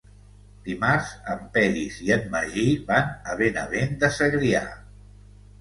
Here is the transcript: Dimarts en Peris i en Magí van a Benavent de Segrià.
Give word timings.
Dimarts 0.69 1.11
en 1.33 1.43
Peris 1.57 1.99
i 2.07 2.11
en 2.17 2.25
Magí 2.37 2.65
van 2.89 3.13
a 3.35 3.39
Benavent 3.43 3.95
de 4.05 4.11
Segrià. 4.17 4.65